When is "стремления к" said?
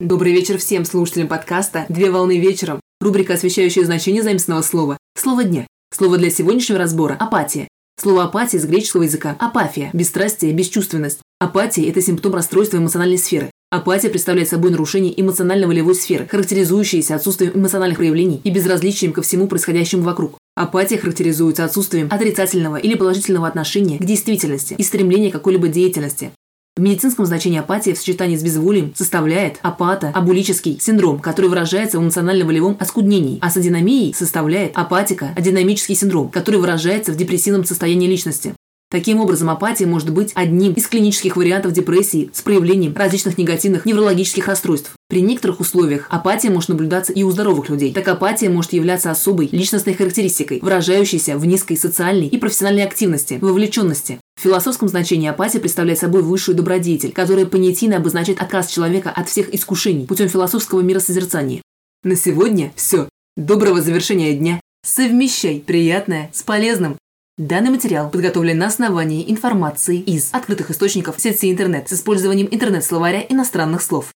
24.82-25.34